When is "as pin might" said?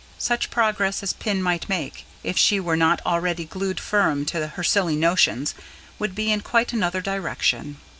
1.03-1.69